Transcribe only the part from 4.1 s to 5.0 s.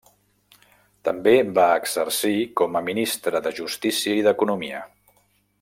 i d'economia.